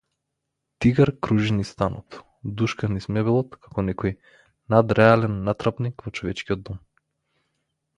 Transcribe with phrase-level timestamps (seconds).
[0.83, 2.17] Тигар кружи низ станот,
[2.63, 4.17] душка низ мебелот како некој
[4.77, 6.87] надреален натрапник во човечкиот дом.